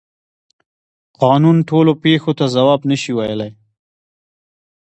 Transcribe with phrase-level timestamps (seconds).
[1.21, 3.51] قانون ټولو پیښو ته ځواب نشي ویلی.